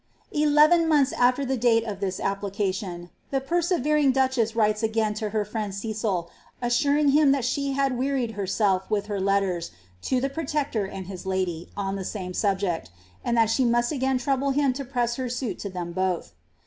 [0.33, 5.45] "'■Heyen months after the date of this application, the perserering ihess writes again to her
[5.45, 6.27] friend Cecil,
[6.59, 9.69] assuring him that she had wearied self with her letters
[10.01, 12.89] to the protector and his lady, on the same subject,
[13.23, 16.33] I that she must again trouble him to press her suit to them both.